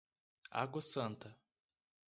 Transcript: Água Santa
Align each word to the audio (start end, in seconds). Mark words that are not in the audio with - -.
Água 0.49 0.81
Santa 0.81 1.31